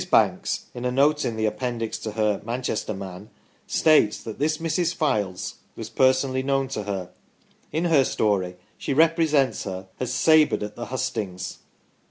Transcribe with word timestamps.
Banks, 0.09 0.65
in 0.73 0.83
a 0.83 0.91
note 0.91 1.23
in 1.23 1.35
the 1.35 1.45
Appendix 1.45 1.99
to 1.99 2.13
her" 2.13 2.41
Manchester 2.43 2.91
Man," 2.95 3.29
states 3.67 4.17
that 4.23 4.39
this 4.39 4.57
Mrs. 4.57 4.95
Fildes 4.95 5.57
was 5.75 5.89
personally 5.91 6.41
known 6.41 6.67
to 6.69 6.85
her. 6.85 7.11
In 7.71 7.85
her 7.85 8.03
story 8.03 8.55
she 8.79 8.95
represents 8.95 9.63
her 9.65 9.89
as 9.99 10.11
sabred 10.11 10.63
at 10.63 10.75
the 10.75 10.85
hustings. 10.87 11.59